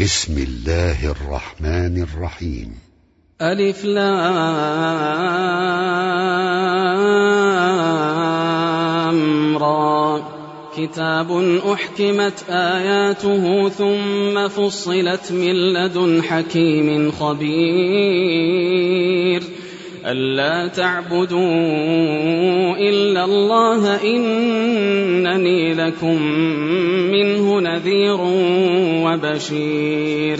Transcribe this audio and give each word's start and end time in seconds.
بسم 0.00 0.38
الله 0.38 1.10
الرحمن 1.10 2.02
الرحيم. 2.02 2.74
ألف 3.42 3.84
لام 3.84 4.18
را. 9.58 10.22
كتاب 10.76 11.58
أحكمت 11.72 12.44
آياته 12.48 13.68
ثم 13.68 14.48
فصلت 14.48 15.32
من 15.32 15.52
لدن 15.52 16.22
حكيم 16.22 17.10
خبير. 17.10 19.42
ألا 20.06 20.68
تعبدوا 20.68 21.40
إلا 22.76 23.24
الله 23.24 24.02
إنني 24.04 25.74
لكم 25.74 26.22
منه 27.12 27.60
نذير 27.60 28.18
وبشير. 29.04 30.38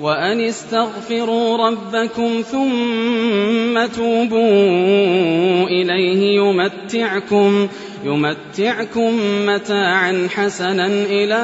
وأن 0.00 0.40
استغفروا 0.40 1.68
ربكم 1.68 2.42
ثم 2.52 3.86
توبوا 3.86 5.66
إليه 5.66 6.36
يمتعكم 6.36 7.68
يمتعكم 8.04 9.18
متاعا 9.46 10.28
حسنا 10.34 10.86
إلى 10.86 11.42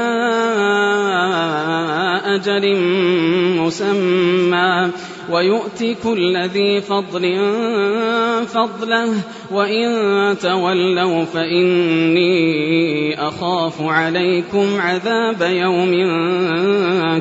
أجل 2.26 2.76
مسمى. 3.56 4.90
ويؤتي 5.32 5.94
كل 5.94 6.36
ذي 6.36 6.80
فضل 6.80 7.38
فضله 8.46 9.14
وإن 9.50 9.88
تولوا 10.38 11.24
فإني 11.24 12.30
أخاف 13.28 13.82
عليكم 13.82 14.80
عذاب 14.80 15.42
يوم 15.42 15.92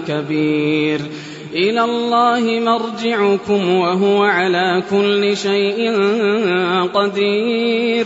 كبير. 0.08 1.02
إلى 1.54 1.84
الله 1.84 2.60
مرجعكم 2.60 3.76
وهو 3.76 4.24
على 4.24 4.84
كل 4.92 5.38
شيء 5.38 5.92
قدير. 6.94 8.06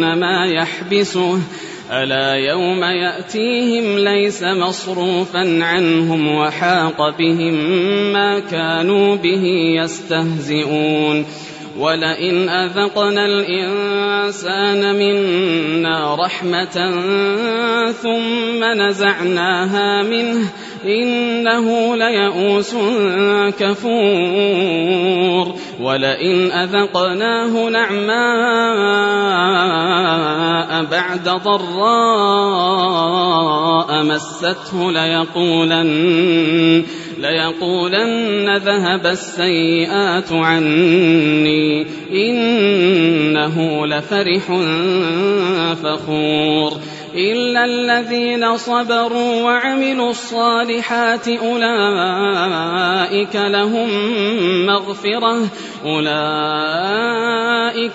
ما 0.00 0.46
يحبسه. 0.46 1.40
ألا 1.90 2.34
يوم 2.34 2.84
يأتيهم 2.84 3.98
ليس 3.98 4.42
مصروفا 4.42 5.64
عنهم 5.64 6.28
وحاق 6.28 7.18
بهم 7.18 7.54
ما 8.12 8.38
كانوا 8.38 9.16
به 9.16 9.44
يستهزئون. 9.82 11.26
ولئن 11.78 12.48
أذقنا 12.48 13.26
الإنسان 13.26 14.94
منا 14.94 16.14
رحمة 16.14 16.90
ثم 18.02 18.64
نزعناها 18.64 20.02
منه 20.02 20.48
إنه 20.84 21.96
ليئوس 21.96 22.74
كفور. 23.58 25.54
ولئن 25.80 26.52
أذقناه 26.52 27.68
نعماء 27.68 28.16
بعد 30.84 31.24
ضراء 31.44 31.66
مسته 34.02 34.92
ليقولن 34.92 36.84
ليقولن 37.18 38.56
ذهب 38.56 39.06
السيئات 39.06 40.32
عني. 40.32 41.86
إنه 42.12 43.86
لفرح 43.86 44.46
فخور. 45.82 46.72
إلا 47.16 47.64
الذين 47.64 48.56
صبروا 48.56 49.42
وعملوا 49.42 50.10
الصالحات 50.10 51.28
أولئك 51.28 52.46
لهم 53.36 53.88
مغفرة 54.66 55.48
أولئك 55.84 56.88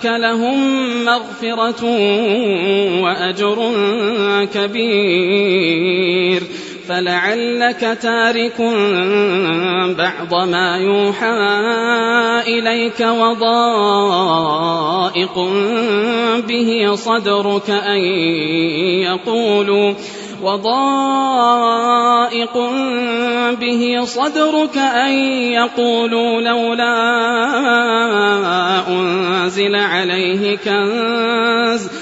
لهم 0.04 0.58
مغفرة 1.04 1.84
وأجر 3.02 3.72
كبير 4.54 6.42
فلعلك 6.88 7.98
تارك 8.02 8.60
بعض 9.98 10.34
ما 10.48 10.76
يوحى 10.76 11.32
إليك 12.46 13.00
وضائق 13.00 14.28
به 16.48 16.94
صدرك 16.94 17.70
أن 17.70 18.00
يقولوا 19.02 19.94
وضائق 20.42 21.72
به 23.60 24.04
صدرك 24.04 24.78
أن 24.78 25.12
يقولوا 25.52 26.40
لولا 26.40 26.92
أنزل 28.88 29.74
عليه 29.74 30.56
كنز 30.56 32.01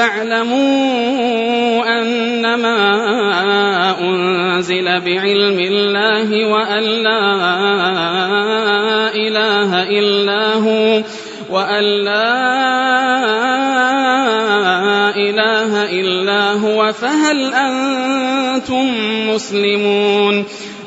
فاعلموا 0.00 1.84
أنما 2.00 2.80
أنزل 4.00 4.84
بعلم 4.84 5.58
الله 5.60 6.46
وأن 6.46 6.82
لا 6.82 7.24
إله 9.14 9.82
إلا 9.82 10.54
هو 10.54 11.02
وأن 11.50 11.84
لا 11.84 12.40
إله 15.16 15.72
إلا 16.00 16.52
هو 16.52 16.92
فهل 16.92 17.54
أنتم 17.54 18.86
مسلمون 19.28 20.44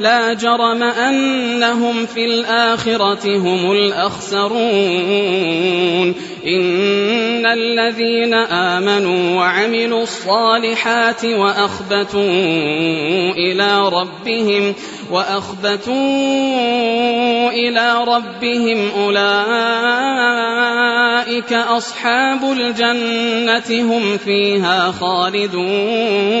لا 0.00 0.32
جرم 0.32 0.82
أنهم 0.82 2.06
في 2.06 2.24
الآخرة 2.24 3.36
هم 3.36 3.72
الأخسرون. 3.72 4.50
إن 6.46 7.46
الذين 7.46 8.34
آمنوا 8.34 9.36
وعملوا 9.36 10.02
الصالحات 10.02 11.24
وأخبتوا 11.24 12.22
إلى 13.36 13.88
ربهم 13.88 14.74
وأخبتوا 15.10 15.94
إلى 17.50 18.04
ربهم 18.08 18.90
أولئك 19.04 19.22
أصحاب 21.52 22.52
الجنة 22.52 23.82
هم 23.82 24.18
فيها 24.18 24.92
خالدون. 25.00 26.40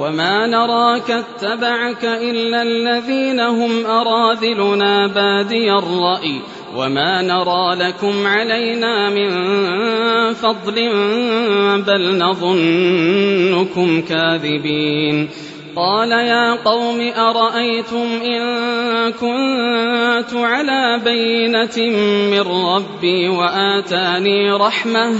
وما 0.00 0.46
نراك 0.46 1.10
اتبعك 1.10 2.04
إلا 2.04 2.62
الذين 2.62 3.40
هم 3.40 3.86
أراذلنا 3.86 5.06
بادي 5.06 5.72
الرأي 5.72 6.40
وما 6.76 7.22
نرى 7.22 7.88
لكم 7.88 8.26
علينا 8.26 9.10
من 9.10 9.30
فضل 10.34 10.74
بل 11.86 12.18
نظنكم 12.18 14.02
كاذبين 14.02 15.28
قال 15.76 16.10
يا 16.10 16.52
قوم 16.52 17.12
أرأيتم 17.16 18.06
إن 18.24 18.42
كنت 19.12 20.34
على 20.34 21.00
بينة 21.04 21.96
من 22.30 22.40
ربي 22.40 23.28
وآتاني 23.28 24.52
رحمة 24.52 25.14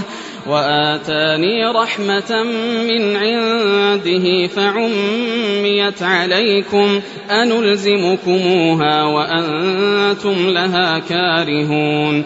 وآتاني 0.47 1.65
رحمة 1.65 2.43
من 2.87 3.15
عنده 3.15 4.47
فعميت 4.47 6.03
عليكم 6.03 7.01
أنلزمكموها 7.31 9.03
وأنتم 9.03 10.49
لها 10.49 10.99
كارهون 10.99 12.25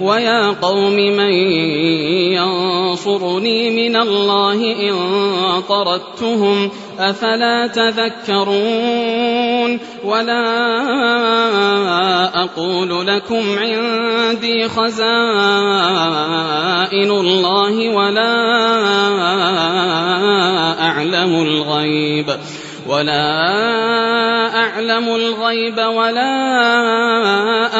ويا 0.00 0.50
قوم 0.50 0.94
من 0.94 1.32
ينصرني 2.32 3.70
من 3.70 3.96
الله 3.96 4.54
إن 4.90 4.94
طردتهم 5.68 6.70
أفلا 6.98 7.66
تذكرون 7.66 9.14
ولا 10.04 10.44
أقول 12.44 13.06
لكم 13.06 13.58
عندي 13.58 14.68
خزائن 14.68 15.00
الله 17.10 17.88
ولا 17.94 18.34
أعلم 20.80 21.42
الغيب 21.42 22.26
ولا 22.88 23.54
أعلم 24.56 25.08
الغيب 25.08 25.78
ولا 25.78 26.32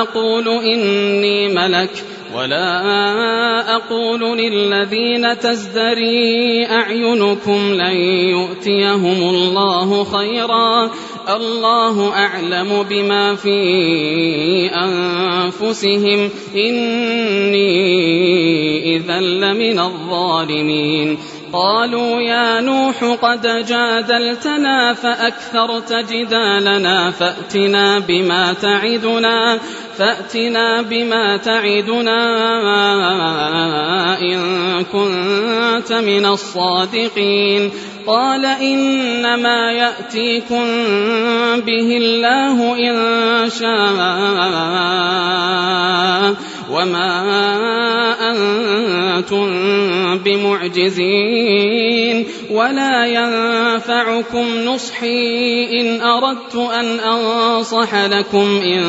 أقول 0.00 0.48
إني 0.48 1.48
ملك 1.48 2.04
ولا 2.36 3.76
أقول 3.76 4.38
للذين 4.38 5.38
تزدري 5.38 6.66
أعينكم 6.66 7.74
لن 7.74 7.96
يؤتيهم 8.30 9.22
الله 9.22 10.04
خيرا 10.04 10.90
الله 11.36 12.12
أعلم 12.12 12.82
بما 12.90 13.34
في 13.34 13.60
أنفسهم 14.74 16.30
إني 16.56 17.76
إذا 18.96 19.20
لمن 19.20 19.78
الظالمين 19.78 21.18
قالوا 21.54 22.20
يا 22.20 22.60
نوح 22.60 23.04
قد 23.22 23.66
جادلتنا 23.66 24.94
فأكثرت 24.94 25.92
جدالنا 25.92 27.10
فأتنا 27.10 27.98
بما 27.98 28.52
تعدنا 28.52 29.58
فأتنا 29.98 30.82
بما 30.82 31.36
تعدنا 31.36 32.20
إن 34.20 34.38
كنت 34.84 35.92
من 35.92 36.26
الصادقين. 36.26 37.70
قال 38.06 38.44
إنما 38.44 39.72
يأتيكم 39.72 40.64
به 41.66 41.96
الله 41.96 42.76
إن 42.90 42.96
شاء. 43.50 43.94
وما 46.70 47.24
أنتم 48.30 49.48
بمعجزين 50.18 51.64
ولا 52.50 53.06
ينفعكم 53.06 54.46
نصحي 54.64 55.64
إن 55.80 56.00
أردت 56.00 56.54
أن 56.54 57.00
أنصح 57.00 57.94
لكم 57.94 58.60
إن 58.64 58.82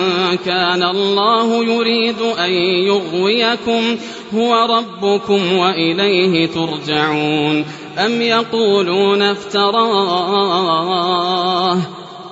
كان 0.46 0.84
الله 0.84 1.64
يريد 1.64 2.22
أن 2.40 2.52
يغويكم 2.88 3.98
هو 4.36 4.66
ربكم 4.76 5.58
وإليه 5.58 6.48
ترجعون 6.48 7.66
أم 7.98 8.22
يقولون 8.22 9.22
افتراه 9.22 10.46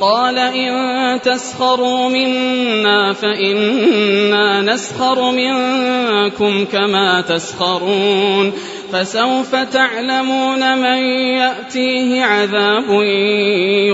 قال 0.00 0.38
إن 0.38 1.20
تسخروا 1.20 2.08
منا 2.08 3.12
فإنا 3.12 4.62
نسخر 4.62 5.30
منكم 5.30 6.64
كما 6.64 7.20
تسخرون 7.20 8.52
فسوف 8.92 9.54
تعلمون 9.54 10.78
من 10.78 10.98
يأتيه 11.38 12.24
عذاب 12.24 13.02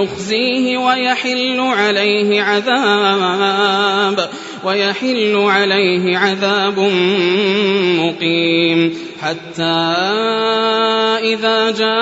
يخزيه 0.02 0.78
ويحل 0.78 1.60
عليه 1.60 2.42
عذاب 2.42 4.28
ويحل 4.64 5.36
عليه 5.36 6.18
عذاب 6.18 6.78
مقيم. 7.98 8.94
حتى 9.22 9.62
إذا 11.22 11.70
جاء 11.70 11.92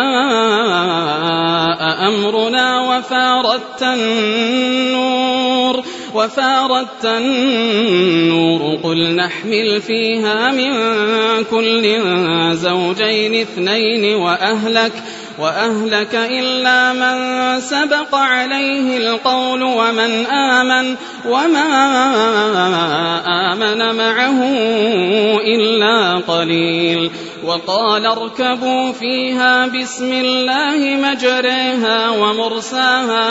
أمرنا 2.08 2.80
وفاردت 2.80 3.82
النور 3.82 5.30
وفاردت 6.14 7.04
النور 7.04 8.78
قل 8.82 9.16
نحمل 9.16 9.80
فيها 9.80 10.50
من 10.50 10.72
كل 11.50 12.00
زوجين 12.56 13.34
اثنين 13.34 14.14
وأهلك 14.14 14.92
وأهلك 15.40 16.14
إلا 16.14 16.92
من 16.92 17.16
سبق 17.60 18.14
عليه 18.14 18.96
القول 18.96 19.62
ومن 19.62 20.26
آمن 20.26 20.96
وما 21.28 21.68
آمن 23.52 23.96
معه 23.96 24.44
إلا 25.40 26.16
قليل 26.16 27.10
وقال 27.44 28.06
اركبوا 28.06 28.92
فيها 28.92 29.66
بسم 29.66 30.12
الله 30.12 30.96
مجريها 30.96 32.10
ومرساها 32.10 33.24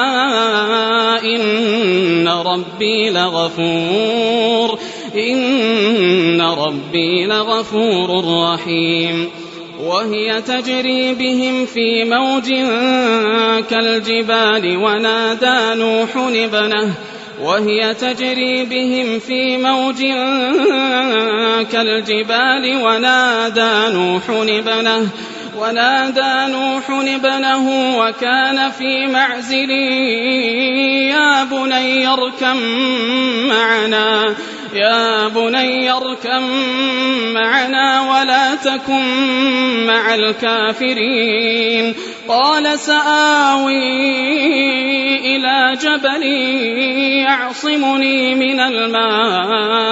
إن 1.24 2.28
ربي 2.28 3.10
لغفور 3.10 4.80
إن 5.16 6.42
ربي 6.42 7.26
لغفور 7.26 8.26
رحيم 8.44 9.30
وهي 9.80 10.42
تجري 10.42 11.14
بهم 11.14 11.66
في 11.66 12.04
موج 12.04 12.50
كالجبال 13.70 14.78
ونادى 14.78 15.80
نوح 15.82 16.10
ابنه 16.18 16.94
وهي 17.42 17.94
تجري 17.94 18.66
بهم 18.66 19.20
في 19.20 19.58
موج 19.58 20.02
كالجبال 21.72 22.76
ونادى 22.84 23.94
نوح 23.94 24.30
ابنه 24.30 25.08
ونادى 25.58 26.52
نوح 26.52 26.90
ابنه 26.90 27.98
وكان 28.00 28.72
في 28.72 29.08
معزل 29.08 29.70
يا 31.10 31.44
بني 31.44 32.08
اركم 32.08 32.58
معنا 33.50 34.36
يا 34.74 35.28
بني 35.28 35.92
اركم 35.92 36.44
معنا 37.34 38.02
ولا 38.02 38.56
تكن 38.56 39.06
مع 39.88 40.16
الكافرين. 40.16 41.96
قال 42.28 42.80
سآوي 42.80 43.76
إلى 45.36 45.78
جبل 45.82 46.24
يعصمني 47.24 48.36
من 48.36 48.60
الماء. 48.60 49.90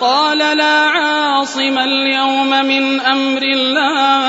قال 0.00 0.38
لا 0.38 0.78
عاصم 0.80 1.78
اليوم 1.78 2.50
من 2.50 3.00
أمر 3.00 3.42
الله. 3.42 4.26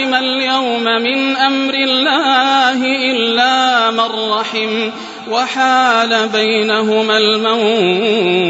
عاصم 0.00 0.14
اليوم 0.14 0.84
من 0.84 1.36
أمر 1.36 1.74
الله 1.74 2.84
إلا 3.10 3.90
من 3.90 4.30
رحم 4.30 4.90
وحال 5.30 6.28
بينهما 6.28 7.18
الموج 7.18 8.40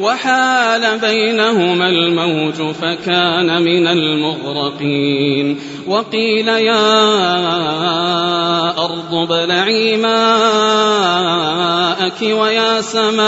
وحال 0.00 0.98
بينهما 0.98 1.88
الموج 1.88 2.72
فكان 2.82 3.62
من 3.62 3.86
المغرقين 3.86 5.60
وقيل 5.86 6.48
يا 6.48 7.08
أرض 8.78 9.14
ابلعي 9.14 9.96
ماءك 9.96 10.94
ويا 12.22 12.80
سماء 12.80 13.24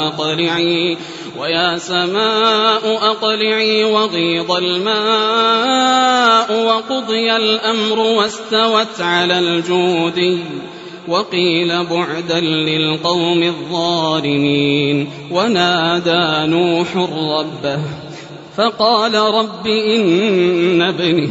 أقلعي 0.00 0.96
ويا 1.44 1.78
سماء 1.78 2.96
أقلعي 3.10 3.84
وغيض 3.84 4.50
الماء 4.50 5.86
وقضي 6.66 7.36
الأمر 7.36 7.98
واستوت 7.98 9.00
على 9.00 9.38
الجود 9.38 10.38
وقيل 11.08 11.84
بعدا 11.84 12.40
للقوم 12.40 13.42
الظالمين 13.42 15.10
ونادى 15.30 16.50
نوح 16.50 16.96
ربه 16.96 17.78
فقال 18.56 19.14
رب 19.14 19.66
إن 19.66 20.82
ابني 20.82 21.30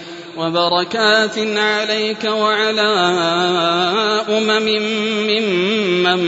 وبركات 0.41 1.37
عليك 1.37 2.23
وعلى 2.23 2.93
أمم 4.29 4.65
ممن 5.27 6.21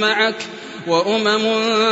معك 0.00 0.46
وأمم 0.86 1.44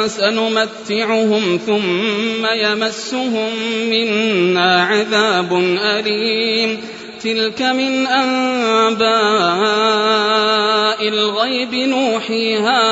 سنمتعهم 0.06 1.60
ثم 1.66 2.46
يمسهم 2.46 3.50
منا 3.90 4.84
عذاب 4.84 5.52
أليم. 5.82 6.80
تلك 7.22 7.62
من 7.62 8.06
أنباء 8.06 9.08
الغيب 11.08 11.74
نوحيها 11.74 12.82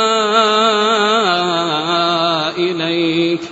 إليك. 2.59 3.52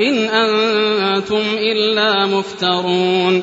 إن 0.00 0.28
أنتم 0.28 1.42
إلا 1.58 2.26
مفترون 2.26 3.42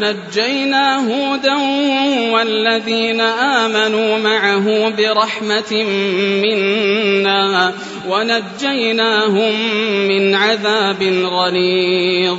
نجينا 0.00 0.96
هودا 0.96 1.56
والذين 2.32 3.20
آمنوا 3.20 4.18
معه 4.18 4.88
برحمة 4.88 5.84
منا 6.42 7.72
ونجيناهم 8.08 9.54
من 10.08 10.34
عذاب 10.34 11.02
غليظ. 11.24 12.38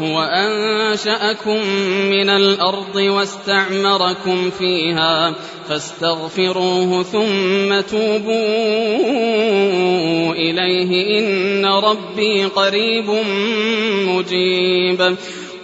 هو 0.00 0.22
أنشأكم 0.22 1.58
من 2.10 2.30
الأرض 2.30 2.96
واستعمركم 2.96 4.50
فيها 4.50 5.34
فاستغفروه 5.68 7.02
ثم 7.02 7.80
توبوا 7.80 8.38
إليه 10.32 11.18
إن 11.18 11.66
ربي 11.66 12.44
قريب 12.44 13.10
مجيب 14.08 15.16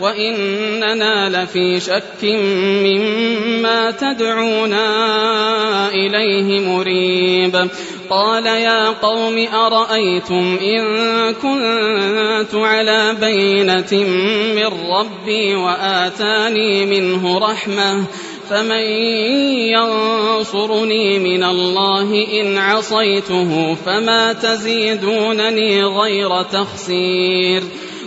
وإننا 0.00 1.28
لفي 1.28 1.80
شك 1.80 2.24
مما 2.84 3.90
تدعونا 3.90 4.88
إليه 5.88 6.60
مريب. 6.60 7.68
قال 8.10 8.46
يا 8.46 8.88
قوم 8.88 9.46
أرأيتم 9.54 10.58
إن 10.62 10.84
كنت 11.34 12.54
على 12.54 13.14
بينة 13.20 14.04
من 14.54 14.70
ربي 14.90 15.54
وآتاني 15.54 16.86
منه 16.86 17.38
رحمة 17.38 18.04
فمن 18.50 18.84
ينصرني 19.76 21.18
من 21.18 21.44
الله 21.44 22.26
إن 22.40 22.58
عصيته 22.58 23.76
فما 23.86 24.32
تزيدونني 24.32 25.84
غير 25.84 26.42
تخسير. 26.42 27.62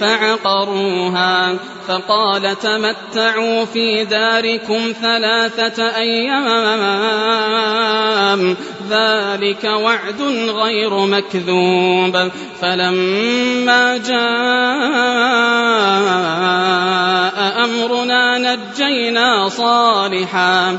فعقروها 0.00 1.54
فقال 1.88 2.58
تمتعوا 2.58 3.64
في 3.64 4.04
داركم 4.04 4.92
ثلاثة 5.02 5.96
أيام 5.96 7.36
ذلك 8.90 9.64
وعد 9.64 10.22
غير 10.48 11.06
مكذوب 11.06 12.30
فلما 12.60 13.96
جاء 13.96 14.16
أمرنا 17.64 18.38
نجينا 18.38 19.48
صالحا 19.48 20.78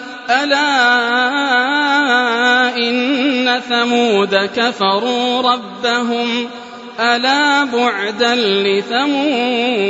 ألا 0.29 0.67
إن 2.77 3.59
ثمود 3.69 4.35
كفروا 4.35 5.41
ربهم 5.41 6.47
ألا 6.99 7.63
بعدا 7.63 8.35
لثمود 8.35 9.81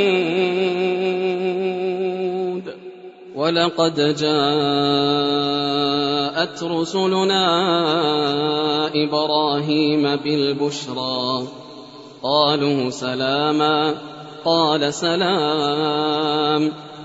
ولقد 3.34 3.94
جاءت 3.94 4.32
رسلنا 6.62 7.46
إبراهيم 8.94 10.16
بالبشرى 10.16 11.46
قالوا 12.22 12.90
سلاما 12.90 13.94
قال 14.44 14.94
سلام 14.94 16.72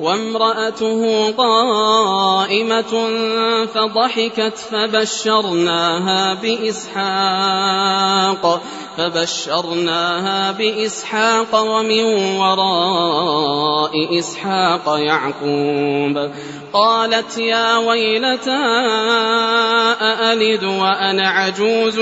وامرأته 0.00 1.30
قائمة 1.30 3.08
فضحكت 3.66 4.58
فبشرناها 4.58 6.34
بإسحاق 6.34 7.82
فبشرناها 8.98 10.52
بإسحاق 10.52 11.60
ومن 11.60 12.04
وراء 12.36 14.18
إسحاق 14.18 14.98
يعقوب. 14.98 16.30
قالت 16.72 17.38
يا 17.38 17.76
ويلتى 17.76 18.64
أألد 20.00 20.64
وأنا 20.64 21.28
عجوز 21.28 21.98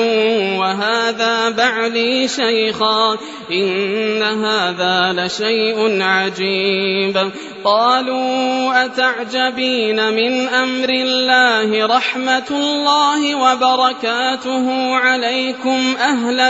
وهذا 0.59 1.51
بعلي 1.51 2.29
شيخا 2.29 3.17
إن 3.51 4.23
هذا 4.23 5.13
لشيء 5.13 6.03
عجيب. 6.03 7.31
قالوا 7.65 8.85
أتعجبين 8.85 10.13
من 10.15 10.49
أمر 10.49 10.89
الله 10.89 11.87
رحمة 11.87 12.51
الله 12.51 13.35
وبركاته 13.35 14.95
عليكم 14.95 15.97
أهل 16.01 16.41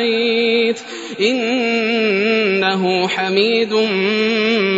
البيت. 0.00 0.78
إنه 1.20 3.08
حميد 3.08 3.74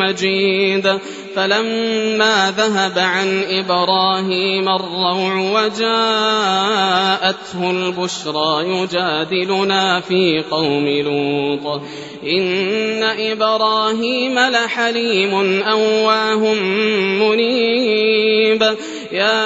مجيد. 0.00 0.98
فلما 1.36 2.54
ذهب 2.58 2.98
عن 2.98 3.42
إبراهيم 3.50 4.68
الروع 4.68 5.34
وجاءته 5.36 6.90
البشرى 7.62 8.64
يجادلنا 8.68 10.00
في 10.00 10.42
قوم 10.50 10.88
لوط. 10.88 11.82
إن 12.26 13.02
إبراهيم 13.02 14.38
لحليم 14.38 15.62
أواه 15.62 16.54
منيب. 17.20 18.76
يا 19.12 19.44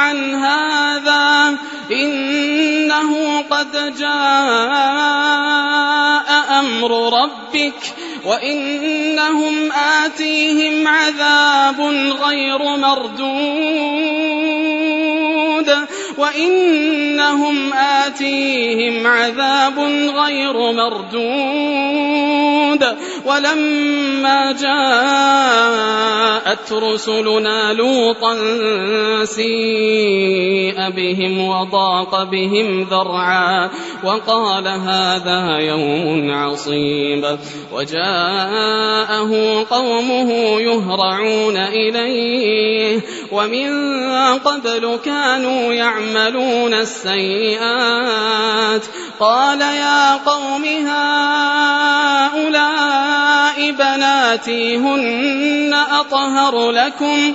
عن 0.00 0.34
هذا 0.34 1.56
إنه 1.92 3.40
قد 3.50 3.96
جاء 3.98 4.10
أمر 6.58 7.22
ربك 7.22 7.94
وإنهم 8.24 9.72
آتيهم 9.72 10.88
عذاب 10.88 11.80
غير 12.24 12.58
مردود. 12.76 14.20
وإنهم 16.20 17.72
آتيهم 17.72 19.06
عذاب 19.06 19.78
غير 20.16 20.72
مردود 20.72 21.20
ولما 23.26 24.52
جاءت 24.52 25.80
رسلنا 26.72 27.72
لوطا 27.72 28.36
سيء 29.24 30.90
بهم 30.90 31.48
وضاق 31.48 32.22
بهم 32.22 32.82
ذرعا 32.82 33.70
وقال 34.04 34.68
هذا 34.68 35.58
يوم 35.58 36.30
عصيب 36.30 37.38
وجاءه 37.72 39.30
قومه 39.70 40.60
يهرعون 40.60 41.56
إليه 41.56 43.00
ومن 43.32 43.70
قبل 44.44 44.98
كانوا 45.04 45.72
يعملون 45.72 46.09
السيئات. 46.74 48.82
قال 49.20 49.60
يا 49.60 50.14
قوم 50.14 50.64
هؤلاء 50.64 51.70
بناتي 53.70 54.76
هن 54.76 55.74
أطهر 55.90 56.70
لكم 56.70 57.34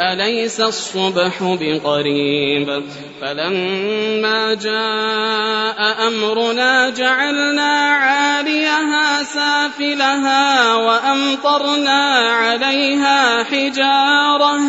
أليس 0.00 0.60
الصبح 0.60 1.32
بقريب؟ 1.42 2.84
فلما 3.20 4.54
جاء 4.54 6.08
أمرنا 6.08 6.90
جعلنا 6.90 7.90
عاليها 7.90 9.22
سافلها 9.22 10.74
وأمطرنا 10.74 12.28
عليها 12.28 13.44
حجارة. 13.44 14.60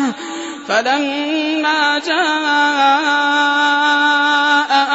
فلما 0.68 1.98
جاء 1.98 3.48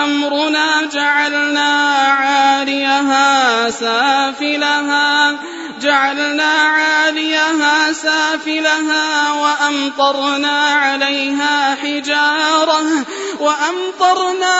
أمرنا 0.04 0.90
جعلنا 0.94 1.94
عاليها 2.08 3.70
سافلها 3.70 5.38
جعلنا 5.84 6.44
عاليها 6.44 7.92
سافلها 7.94 9.32
وأمطرنا 9.34 10.58
عليها 10.74 11.76
حجارة 11.76 13.06
وأمطرنا 13.40 14.56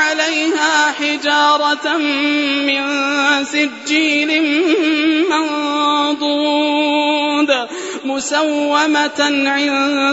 عليها 0.00 0.92
حجارة 0.92 1.96
من 2.66 2.84
سجيل 3.44 4.30
منضود 5.30 6.68
مسومة 8.04 9.20
عند 9.46 10.12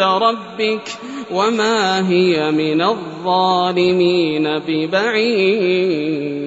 ربك 0.00 0.88
وما 1.30 2.08
هي 2.08 2.50
من 2.50 2.82
الظالمين 2.82 4.58
ببعيد. 4.58 6.46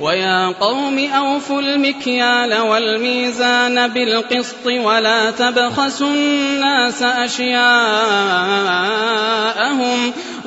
ويا 0.00 0.46
قوم 0.46 0.98
أوفوا 0.98 1.60
المكيال 1.60 2.60
والميزان 2.60 3.88
بالقسط 3.88 4.66
ولا 4.66 5.30
تبخسوا 5.30 6.10
الناس 6.10 7.02
أشياءهم 7.02 7.58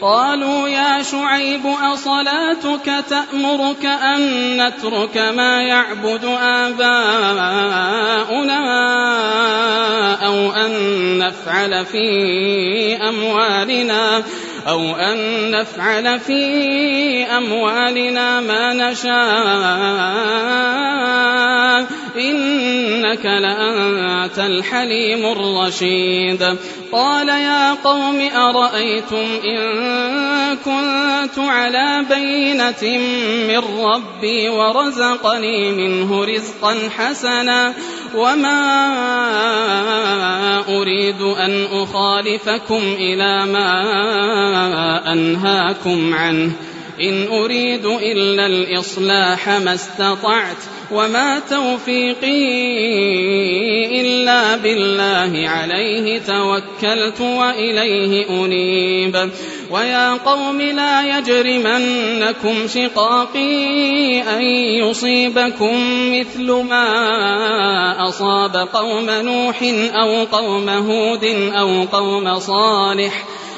قالوا 0.00 0.68
يا 0.68 1.02
شعيب 1.02 1.66
أصلاتك 1.66 3.04
تأمرك 3.10 3.84
أن 3.84 4.20
نترك 4.62 5.18
ما 5.18 5.62
يعبد 5.62 6.24
آباؤنا 6.40 6.98
أو 10.26 10.52
أن 10.52 10.72
نفعل 11.18 11.86
في 11.86 12.06
أموالنا؟ 13.08 14.22
أو 14.68 14.96
أن 14.96 15.50
نفعل 15.50 16.20
في 16.20 16.42
أموالنا 17.36 18.40
ما 18.40 18.72
نشاء. 18.72 19.18
إنك 22.16 23.24
لأنت 23.24 24.38
الحليم 24.38 25.24
الرشيد. 25.32 26.56
قال 26.92 27.28
يا 27.28 27.74
قوم 27.74 28.28
أرأيتم 28.36 29.26
إن 29.44 29.58
كنت 30.56 31.38
على 31.38 32.04
بينة 32.10 32.98
من 33.48 33.84
ربي 33.84 34.48
ورزقني 34.48 35.72
منه 35.72 36.24
رزقا 36.24 36.76
حسنا 36.96 37.74
وما 38.14 38.58
أريد 40.68 41.22
أن 41.22 41.66
أخالفكم 41.72 42.82
إلى 42.98 43.46
ما 43.46 43.82
أنهاكم 45.12 46.14
عنه. 46.14 46.52
إن 47.00 47.26
أريد 47.26 47.86
إلا 47.86 48.46
الإصلاح 48.46 49.48
ما 49.48 49.74
استطعت 49.74 50.56
وما 50.92 51.38
توفيقي 51.50 52.40
إلا 54.00 54.56
بالله 54.56 55.48
عليه 55.48 56.18
توكلت 56.18 57.20
وإليه 57.20 58.30
أنيب. 58.30 59.30
ويا 59.70 60.12
قوم 60.14 60.60
لا 60.60 61.18
يجرمنكم 61.18 62.68
شقاقي 62.68 64.22
أن 64.22 64.42
يصيبكم 64.82 65.76
مثل 66.12 66.52
ما 66.52 68.08
أصاب 68.08 68.56
قوم 68.56 69.10
نوح 69.10 69.62
أو 69.94 70.24
قوم 70.24 70.68
هود 70.68 71.24
أو 71.54 71.84
قوم 71.92 72.38
صالح. 72.38 73.24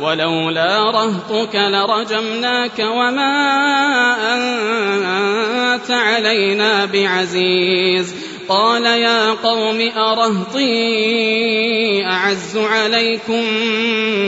ولولا 0.00 0.90
رهطك 0.90 1.54
لرجمناك 1.54 2.78
وما 2.78 3.34
أنت 4.34 5.90
علينا 5.90 6.84
بعزيز. 6.84 8.14
قال 8.48 8.84
يا 8.84 9.30
قوم 9.30 9.90
أرهطي 9.96 10.72
أعز 12.06 12.56
عليكم 12.56 13.44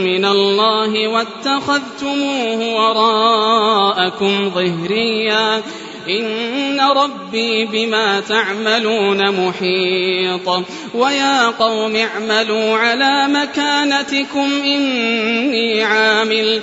من 0.05 0.25
الله 0.25 1.09
واتخذتموه 1.09 2.75
وراءكم 2.75 4.51
ظهريا. 4.51 5.63
إن 6.09 6.81
ربي 6.81 7.65
بما 7.65 8.21
تعملون 8.21 9.47
محيط. 9.47 10.65
ويا 10.95 11.49
قوم 11.49 11.97
اعملوا 11.97 12.77
على 12.77 13.29
مكانتكم 13.29 14.53
إني 14.65 15.83
عامل. 15.83 16.63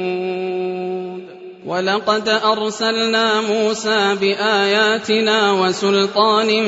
ولقد 1.65 2.29
أرسلنا 2.29 3.41
موسى 3.41 4.15
بآياتنا 4.21 5.51
وسلطان 5.51 6.63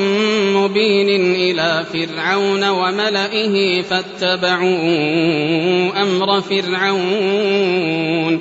مبين 0.53 1.35
إلى 1.35 1.85
فرعون 1.93 2.69
وملئه 2.69 3.81
فاتبعوا 3.81 4.71
أمر 6.01 6.41
فرعون 6.41 8.39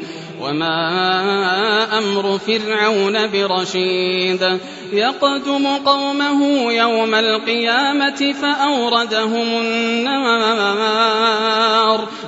وما 0.53 1.99
أمر 1.99 2.39
فرعون 2.39 3.31
برشيد 3.31 4.59
يقدم 4.93 5.67
قومه 5.67 6.73
يوم 6.73 7.15
القيامة 7.15 8.35
فأوردهم 8.43 9.61
النار 9.61 10.89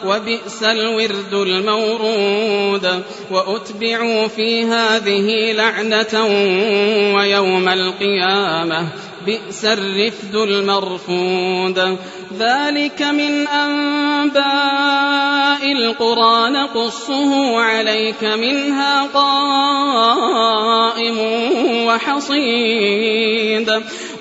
وبئس 0.07 0.63
الورد 0.63 1.35
المورود 1.35 3.03
وأتبعوا 3.31 4.29
في 4.29 4.65
هذه 4.65 5.53
لعنة 5.53 6.25
ويوم 7.17 7.69
القيامة 7.69 8.89
بئس 9.27 9.65
الرفد 9.65 10.35
المرفود. 10.35 11.99
ذلك 12.39 13.03
من 13.03 13.49
أنباء 13.49 14.45
القرى 15.73 16.51
نقصه 16.51 17.61
عليك 17.61 18.25
منها 18.25 19.03
قائم 19.03 19.45
وحصيد. 21.87 23.83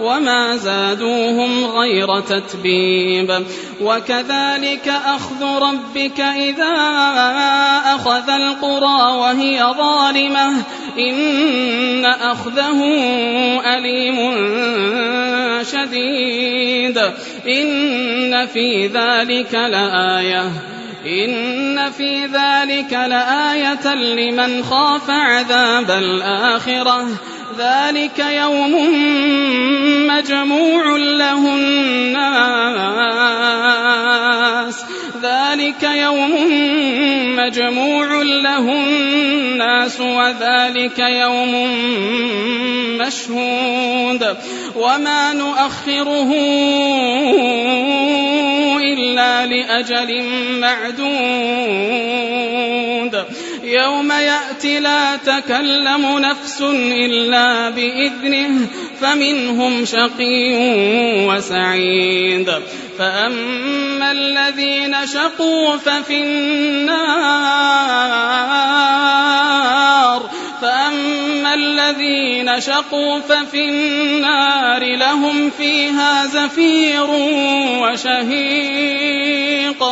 وما 0.00 0.56
زادوهم 0.56 1.64
غير 1.64 2.20
تتبيب. 2.20 3.46
وكذلك 3.80 4.88
أخذ 4.88 5.44
ربك 5.44 6.20
إذا 6.20 6.74
أخذ 7.84 8.30
القرى 8.30 9.16
وهي 9.16 9.74
ظالمة. 9.78 10.52
إن 10.98 12.04
أخذه 12.04 12.84
أليم 13.66 14.16
شديد. 15.62 16.98
إن 17.46 18.46
في 18.46 18.86
ذلك 18.86 19.54
لآية. 19.54 20.44
إن 21.06 21.90
في 21.90 22.26
ذلك 22.26 22.92
لآية 22.92 23.94
لمن 23.94 24.64
خاف 24.64 25.10
عذاب 25.10 25.90
الآخرة. 25.90 27.06
ذلك 27.58 28.18
يوم 28.18 28.72
مجموع 30.06 30.96
له 30.96 31.54
الناس. 31.54 32.38
ذلك 35.22 35.82
يوم 35.82 36.32
مجموع 37.36 38.22
له 38.22 38.58
الناس 38.58 40.00
وذلك 40.00 40.98
يوم 40.98 41.52
مشهود. 42.98 44.36
وما 44.76 45.32
نؤخره 45.32 46.34
إلا 48.78 49.46
لأجل 49.46 50.24
معدود. 50.60 51.98
يوم 53.68 54.12
يأتي 54.12 54.80
لا 54.80 55.16
تكلم 55.16 56.18
نفس 56.18 56.62
إلا 57.06 57.70
بإذنه 57.70 58.66
فمنهم 59.00 59.84
شقي 59.84 60.54
وسعيد. 61.26 62.52
فأما 62.98 64.12
الذين 64.12 65.06
شقوا 65.06 65.76
ففي 65.76 66.22
النار 66.22 67.48
فأما 70.62 71.54
الذين 71.54 72.60
شقوا 72.60 73.20
ففي 73.20 73.64
النار 73.64 74.96
لهم 74.96 75.50
فيها 75.50 76.26
زفير 76.26 77.10
وشهيق 77.82 79.84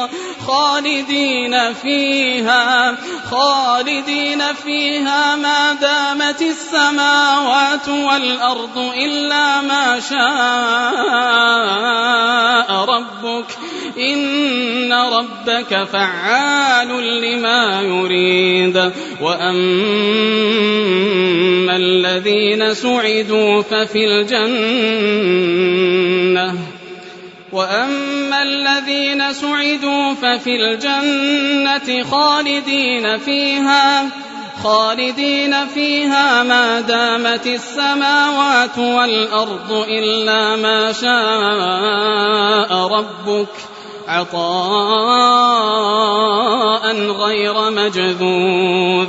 خالدين 0.47 1.75
فيها. 1.75 2.97
خالدين 3.31 4.43
فيها 4.65 5.37
ما 5.37 5.73
دامت 5.73 6.43
السماوات 6.43 7.89
والأرض 7.89 8.79
إلا 8.79 9.61
ما 9.61 10.01
شاء 10.01 10.17
ربك 12.85 13.47
إن 13.99 14.93
ربك 14.93 15.85
فعال 15.93 17.21
لما 17.21 17.83
يريد. 17.83 18.93
وأما 19.21 20.47
الذين 21.77 22.75
سعدوا 22.75 23.63
ففي 23.63 24.07
الجنة 24.07 25.17
وأما 27.57 28.43
الذين 28.43 29.33
سعدوا 29.33 30.15
ففي 30.15 30.57
الجنة 30.57 32.05
خالدين 32.11 33.19
فيها 33.19 34.09
خالدين 34.63 35.67
فيها 35.67 36.43
ما 36.43 36.81
دامت 36.81 37.47
السماوات 37.47 38.79
والأرض 38.79 39.73
إلا 39.89 40.57
ما 40.57 40.93
شاء 40.93 42.73
ربك 42.87 43.49
عطاء 44.09 45.47
غير 47.11 47.71
مجذوذ. 47.71 49.09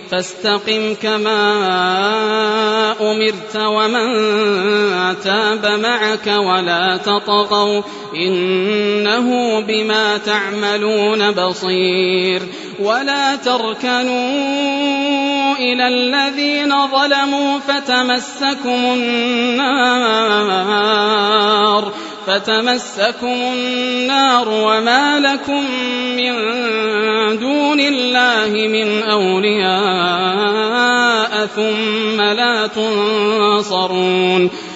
فاستقم 0.11 0.95
كما 1.01 1.41
أمرت 3.01 3.55
ومن 3.55 4.09
تاب 5.23 5.65
معك 5.65 6.27
ولا 6.27 6.97
تطغوا 6.97 7.81
إنه 8.15 9.59
بما 9.59 10.17
تعملون 10.17 11.31
بصير 11.31 12.41
ولا 12.81 13.35
تركنوا 13.35 14.71
إلى 15.57 15.87
الذين 15.87 16.87
ظلموا 16.87 17.59
فتمسكم 17.59 18.93
النار 18.93 20.31
فتمسكم 22.27 23.27
النار 23.27 24.49
وما 24.49 25.19
لكم 25.19 25.65
من 26.17 26.33
دون 27.39 27.79
الله 27.79 28.67
من 28.67 29.03
أولياء 29.03 30.51
ثم 31.45 32.21
لا 32.21 32.67
تنصرون 32.67 34.49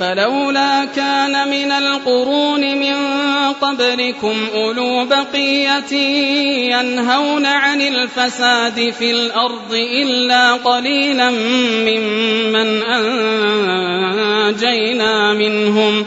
فلولا 0.00 0.84
كان 0.84 1.48
من 1.48 1.72
القرون 1.72 2.60
من 2.60 2.96
قبلكم 3.52 4.46
أولو 4.54 5.04
بقية 5.04 5.92
ينهون 6.72 7.46
عن 7.46 7.80
الفساد 7.80 8.90
في 8.98 9.10
الأرض 9.10 9.72
إلا 9.72 10.52
قليلا 10.52 11.30
ممن 11.30 12.82
أنجينا 14.52 15.34
منهم 15.34 16.06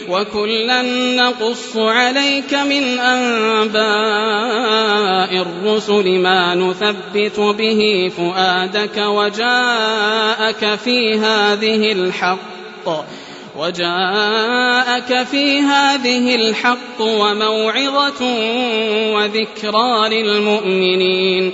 وكلا 0.11 0.81
نقص 1.15 1.77
عليك 1.77 2.53
من 2.53 2.99
أنباء 2.99 3.81
الرسل 5.41 6.19
ما 6.19 6.55
نثبت 6.55 7.39
به 7.39 8.11
فؤادك 8.17 8.97
وجاءك 8.97 10.75
في 10.75 11.17
هذه 11.17 11.91
الحق 11.91 13.05
وجاءك 13.57 15.23
في 15.23 15.59
هذه 15.59 16.35
الحق 16.35 17.01
وموعظة 17.01 18.25
وذكرى 19.13 20.09
للمؤمنين 20.09 21.53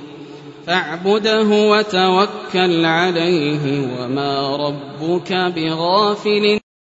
فاعبده 0.67 1.49
وتوكل 1.69 2.85
عليه 2.85 3.87
وما 3.99 4.55
ربك 4.55 5.33
بغافل 5.33 6.59